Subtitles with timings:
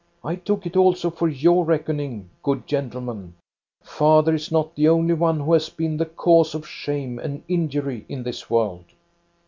[0.17, 3.35] * I took it also for your reckoning, good gentlemen.
[3.83, 8.05] Father is not the only one who has been the cause of shame and injury
[8.09, 8.85] in this world.'